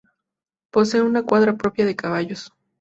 Posee 0.71 1.03
una 1.03 1.21
cuadra 1.27 1.57
propia 1.57 1.85
de 1.85 1.95
caballos. 1.95 2.51